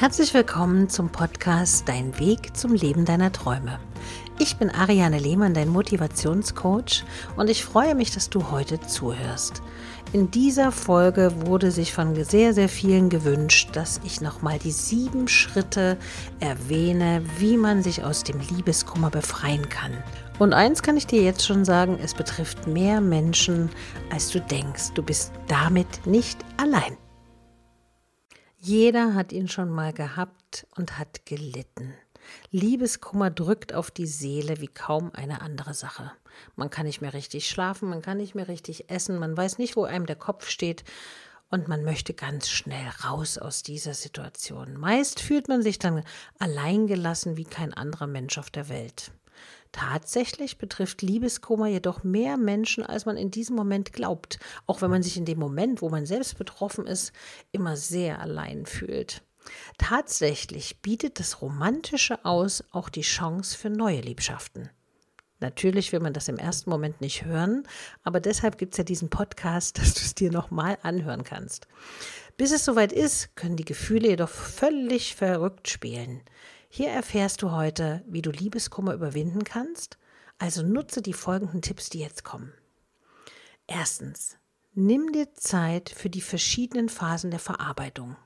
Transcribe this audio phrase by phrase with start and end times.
[0.00, 3.78] Herzlich willkommen zum Podcast Dein Weg zum Leben deiner Träume.
[4.38, 7.04] Ich bin Ariane Lehmann, dein Motivationscoach
[7.36, 9.60] und ich freue mich, dass du heute zuhörst.
[10.14, 15.28] In dieser Folge wurde sich von sehr, sehr vielen gewünscht, dass ich nochmal die sieben
[15.28, 15.98] Schritte
[16.40, 19.92] erwähne, wie man sich aus dem Liebeskummer befreien kann.
[20.38, 23.68] Und eins kann ich dir jetzt schon sagen, es betrifft mehr Menschen,
[24.10, 24.92] als du denkst.
[24.94, 26.96] Du bist damit nicht allein.
[28.62, 31.94] Jeder hat ihn schon mal gehabt und hat gelitten.
[32.50, 36.12] Liebeskummer drückt auf die Seele wie kaum eine andere Sache.
[36.56, 39.76] Man kann nicht mehr richtig schlafen, man kann nicht mehr richtig essen, man weiß nicht,
[39.76, 40.84] wo einem der Kopf steht
[41.48, 44.76] und man möchte ganz schnell raus aus dieser Situation.
[44.76, 46.04] Meist fühlt man sich dann
[46.38, 49.10] alleingelassen wie kein anderer Mensch auf der Welt.
[49.72, 55.02] Tatsächlich betrifft Liebeskummer jedoch mehr Menschen, als man in diesem Moment glaubt, auch wenn man
[55.02, 57.12] sich in dem Moment, wo man selbst betroffen ist,
[57.52, 59.22] immer sehr allein fühlt.
[59.78, 64.70] Tatsächlich bietet das Romantische aus auch die Chance für neue Liebschaften.
[65.40, 67.66] Natürlich will man das im ersten Moment nicht hören,
[68.02, 71.66] aber deshalb gibt es ja diesen Podcast, dass du es dir nochmal anhören kannst.
[72.36, 76.22] Bis es soweit ist, können die Gefühle jedoch völlig verrückt spielen.
[76.72, 79.98] Hier erfährst du heute, wie du Liebeskummer überwinden kannst.
[80.38, 82.52] Also nutze die folgenden Tipps, die jetzt kommen.
[83.66, 84.38] Erstens,
[84.72, 88.16] nimm dir Zeit für die verschiedenen Phasen der Verarbeitung.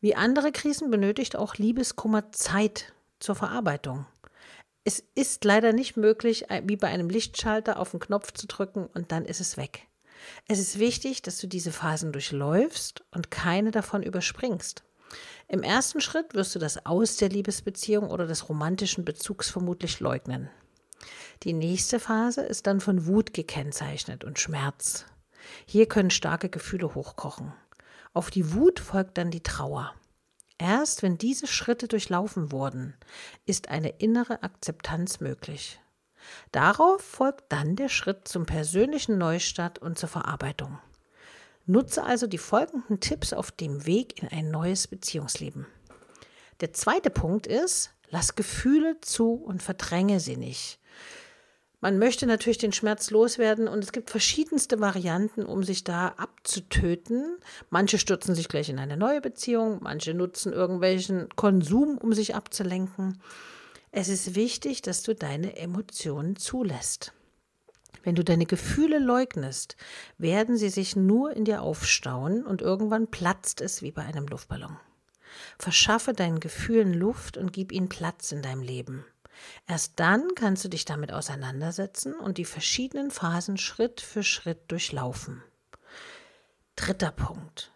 [0.00, 4.06] Wie andere Krisen benötigt auch Liebeskummer Zeit zur Verarbeitung.
[4.84, 9.10] Es ist leider nicht möglich, wie bei einem Lichtschalter auf den Knopf zu drücken und
[9.10, 9.88] dann ist es weg.
[10.46, 14.84] Es ist wichtig, dass du diese Phasen durchläufst und keine davon überspringst.
[15.48, 20.48] Im ersten Schritt wirst du das Aus der Liebesbeziehung oder des romantischen Bezugs vermutlich leugnen.
[21.42, 25.06] Die nächste Phase ist dann von Wut gekennzeichnet und Schmerz.
[25.66, 27.52] Hier können starke Gefühle hochkochen.
[28.14, 29.92] Auf die Wut folgt dann die Trauer.
[30.58, 32.94] Erst wenn diese Schritte durchlaufen wurden,
[33.46, 35.80] ist eine innere Akzeptanz möglich.
[36.52, 40.78] Darauf folgt dann der Schritt zum persönlichen Neustart und zur Verarbeitung.
[41.66, 45.66] Nutze also die folgenden Tipps auf dem Weg in ein neues Beziehungsleben.
[46.60, 50.78] Der zweite Punkt ist, lass Gefühle zu und verdränge sie nicht.
[51.80, 57.38] Man möchte natürlich den Schmerz loswerden und es gibt verschiedenste Varianten, um sich da abzutöten.
[57.70, 63.20] Manche stürzen sich gleich in eine neue Beziehung, manche nutzen irgendwelchen Konsum, um sich abzulenken.
[63.90, 67.12] Es ist wichtig, dass du deine Emotionen zulässt.
[68.02, 69.76] Wenn du deine Gefühle leugnest,
[70.18, 74.76] werden sie sich nur in dir aufstauen und irgendwann platzt es wie bei einem Luftballon.
[75.58, 79.04] Verschaffe deinen Gefühlen Luft und gib ihnen Platz in deinem Leben.
[79.66, 85.42] Erst dann kannst du dich damit auseinandersetzen und die verschiedenen Phasen Schritt für Schritt durchlaufen.
[86.76, 87.72] Dritter Punkt.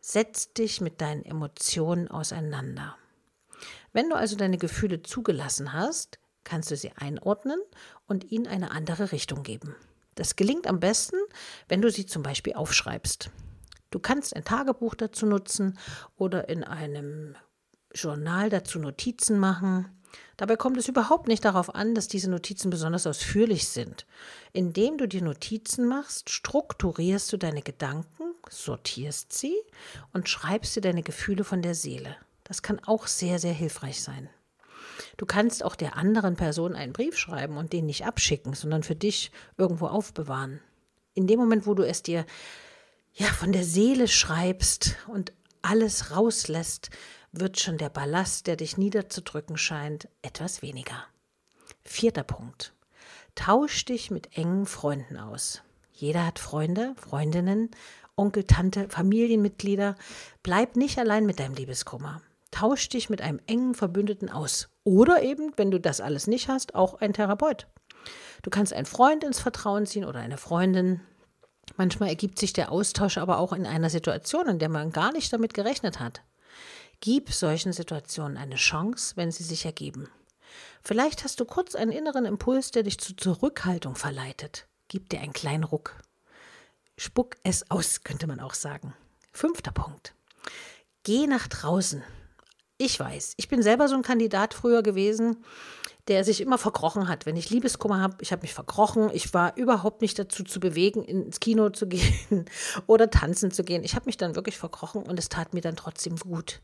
[0.00, 2.96] Setz dich mit deinen Emotionen auseinander.
[3.92, 7.60] Wenn du also deine Gefühle zugelassen hast, kannst du sie einordnen
[8.06, 9.74] und ihnen eine andere Richtung geben.
[10.14, 11.16] Das gelingt am besten,
[11.68, 13.30] wenn du sie zum Beispiel aufschreibst.
[13.90, 15.78] Du kannst ein Tagebuch dazu nutzen
[16.16, 17.36] oder in einem
[17.94, 19.88] Journal dazu Notizen machen.
[20.36, 24.06] Dabei kommt es überhaupt nicht darauf an, dass diese Notizen besonders ausführlich sind.
[24.52, 29.54] Indem du dir Notizen machst, strukturierst du deine Gedanken, sortierst sie
[30.12, 32.16] und schreibst dir deine Gefühle von der Seele.
[32.42, 34.28] Das kann auch sehr, sehr hilfreich sein.
[35.16, 38.94] Du kannst auch der anderen Person einen Brief schreiben und den nicht abschicken, sondern für
[38.94, 40.60] dich irgendwo aufbewahren.
[41.14, 42.26] In dem Moment, wo du es dir
[43.12, 46.90] ja von der Seele schreibst und alles rauslässt,
[47.32, 51.04] wird schon der Ballast, der dich niederzudrücken scheint, etwas weniger.
[51.82, 52.72] Vierter Punkt.
[53.34, 55.62] Tausch dich mit engen Freunden aus.
[55.92, 57.70] Jeder hat Freunde, Freundinnen,
[58.16, 59.96] Onkel, Tante, Familienmitglieder.
[60.42, 62.20] Bleib nicht allein mit deinem Liebeskummer.
[62.54, 64.68] Tausch dich mit einem engen Verbündeten aus.
[64.84, 67.66] Oder eben, wenn du das alles nicht hast, auch ein Therapeut.
[68.42, 71.00] Du kannst einen Freund ins Vertrauen ziehen oder eine Freundin.
[71.76, 75.32] Manchmal ergibt sich der Austausch aber auch in einer Situation, in der man gar nicht
[75.32, 76.22] damit gerechnet hat.
[77.00, 80.08] Gib solchen Situationen eine Chance, wenn sie sich ergeben.
[80.80, 84.68] Vielleicht hast du kurz einen inneren Impuls, der dich zur Zurückhaltung verleitet.
[84.86, 86.00] Gib dir einen kleinen Ruck.
[86.96, 88.94] Spuck es aus, könnte man auch sagen.
[89.32, 90.14] Fünfter Punkt.
[91.02, 92.04] Geh nach draußen.
[92.76, 95.44] Ich weiß, ich bin selber so ein Kandidat früher gewesen,
[96.08, 97.24] der sich immer verkrochen hat.
[97.24, 99.10] Wenn ich Liebeskummer habe, ich habe mich verkrochen.
[99.12, 102.46] Ich war überhaupt nicht dazu zu bewegen, ins Kino zu gehen
[102.86, 103.84] oder tanzen zu gehen.
[103.84, 106.60] Ich habe mich dann wirklich verkrochen und es tat mir dann trotzdem gut.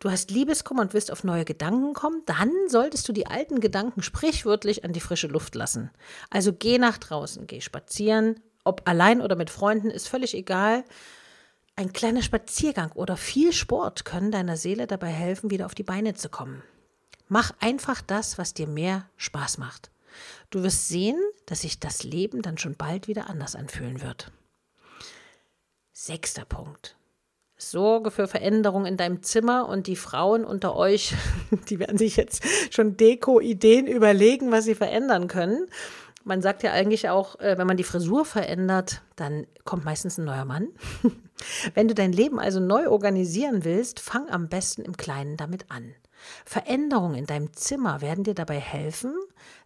[0.00, 4.02] Du hast Liebeskummer und willst auf neue Gedanken kommen, dann solltest du die alten Gedanken
[4.02, 5.90] sprichwörtlich an die frische Luft lassen.
[6.30, 10.84] Also geh nach draußen, geh spazieren, ob allein oder mit Freunden, ist völlig egal.
[11.76, 16.14] Ein kleiner Spaziergang oder viel Sport können deiner Seele dabei helfen, wieder auf die Beine
[16.14, 16.62] zu kommen.
[17.26, 19.90] Mach einfach das, was dir mehr Spaß macht.
[20.50, 24.30] Du wirst sehen, dass sich das Leben dann schon bald wieder anders anfühlen wird.
[25.92, 26.96] Sechster Punkt.
[27.56, 31.14] Sorge für Veränderung in deinem Zimmer und die Frauen unter euch,
[31.68, 35.66] die werden sich jetzt schon Deko-Ideen überlegen, was sie verändern können.
[36.22, 40.24] Man sagt ja eigentlich auch, äh, wenn man die Frisur verändert, dann kommt meistens ein
[40.24, 40.68] neuer Mann.
[41.74, 45.94] Wenn du dein Leben also neu organisieren willst, fang am besten im Kleinen damit an.
[46.44, 49.14] Veränderungen in deinem Zimmer werden dir dabei helfen,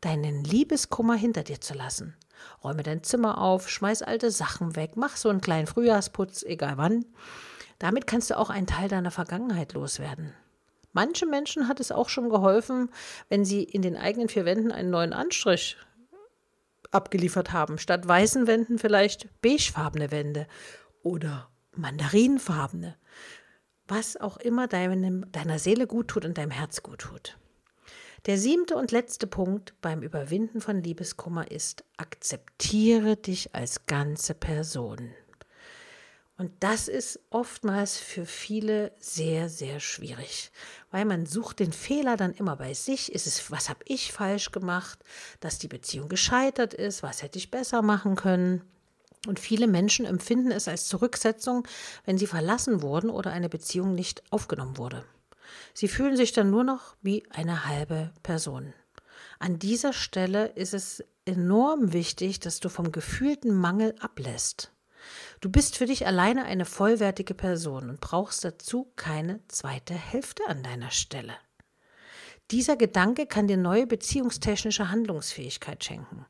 [0.00, 2.16] deinen Liebeskummer hinter dir zu lassen.
[2.62, 7.06] Räume dein Zimmer auf, schmeiß alte Sachen weg, mach so einen kleinen Frühjahrsputz, egal wann.
[7.78, 10.32] Damit kannst du auch einen Teil deiner Vergangenheit loswerden.
[10.92, 12.88] Manche Menschen hat es auch schon geholfen,
[13.28, 15.76] wenn sie in den eigenen vier Wänden einen neuen Anstrich
[16.92, 17.78] abgeliefert haben.
[17.78, 20.46] Statt weißen Wänden vielleicht beigefarbene Wände
[21.02, 22.96] oder mandarinfarbene.
[23.86, 27.38] Was auch immer deinem, deiner Seele gut tut und deinem Herz gut tut.
[28.26, 35.10] Der siebte und letzte Punkt beim Überwinden von Liebeskummer ist, akzeptiere dich als ganze Person.
[36.36, 40.50] Und das ist oftmals für viele sehr, sehr schwierig,
[40.90, 43.12] weil man sucht den Fehler dann immer bei sich.
[43.12, 44.98] Ist es, was habe ich falsch gemacht,
[45.38, 48.64] dass die Beziehung gescheitert ist, was hätte ich besser machen können?
[49.26, 51.66] Und viele Menschen empfinden es als Zurücksetzung,
[52.04, 55.04] wenn sie verlassen wurden oder eine Beziehung nicht aufgenommen wurde.
[55.72, 58.72] Sie fühlen sich dann nur noch wie eine halbe Person.
[59.38, 64.72] An dieser Stelle ist es enorm wichtig, dass du vom gefühlten Mangel ablässt.
[65.40, 70.62] Du bist für dich alleine eine vollwertige Person und brauchst dazu keine zweite Hälfte an
[70.62, 71.34] deiner Stelle.
[72.50, 76.26] Dieser Gedanke kann dir neue beziehungstechnische Handlungsfähigkeit schenken.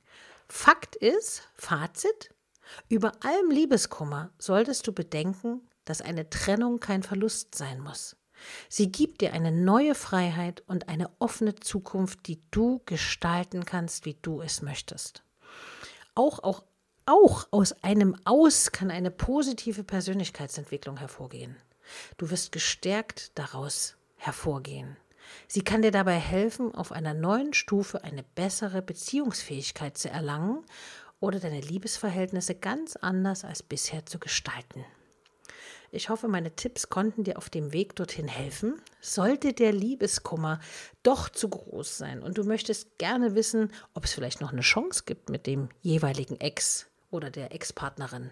[0.48, 2.33] Fakt ist, Fazit,
[2.88, 8.16] über allem Liebeskummer solltest du bedenken, dass eine Trennung kein Verlust sein muss.
[8.68, 14.18] Sie gibt dir eine neue Freiheit und eine offene Zukunft, die du gestalten kannst, wie
[14.20, 15.22] du es möchtest.
[16.14, 16.64] Auch, auch,
[17.06, 21.56] auch aus einem Aus kann eine positive Persönlichkeitsentwicklung hervorgehen.
[22.16, 24.96] Du wirst gestärkt daraus hervorgehen.
[25.48, 30.64] Sie kann dir dabei helfen, auf einer neuen Stufe eine bessere Beziehungsfähigkeit zu erlangen
[31.24, 34.84] oder deine Liebesverhältnisse ganz anders als bisher zu gestalten.
[35.90, 38.82] Ich hoffe, meine Tipps konnten dir auf dem Weg dorthin helfen.
[39.00, 40.60] Sollte der Liebeskummer
[41.02, 45.04] doch zu groß sein und du möchtest gerne wissen, ob es vielleicht noch eine Chance
[45.06, 48.30] gibt mit dem jeweiligen Ex oder der Ex-Partnerin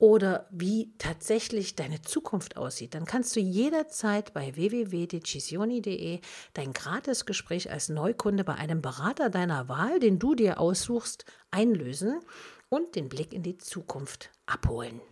[0.00, 6.20] oder wie tatsächlich deine Zukunft aussieht, dann kannst du jederzeit bei www.decisioni.de
[6.54, 12.18] dein Gratisgespräch als Neukunde bei einem Berater deiner Wahl, den du dir aussuchst, einlösen
[12.70, 15.02] und den Blick in die Zukunft abholen.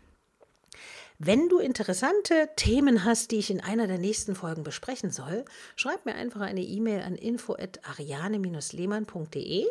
[1.19, 5.45] Wenn du interessante Themen hast, die ich in einer der nächsten Folgen besprechen soll,
[5.77, 9.67] schreib mir einfach eine E-Mail an info@ariane-lehmann.de.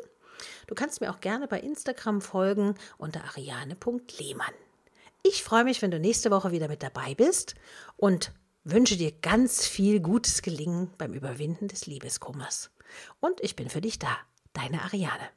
[0.68, 4.54] Du kannst mir auch gerne bei Instagram folgen unter ariane.lehmann.
[5.30, 7.56] Ich freue mich, wenn du nächste Woche wieder mit dabei bist
[7.98, 8.32] und
[8.64, 12.72] wünsche dir ganz viel gutes Gelingen beim Überwinden des Liebeskummers.
[13.20, 14.16] Und ich bin für dich da,
[14.54, 15.30] deine Ariane.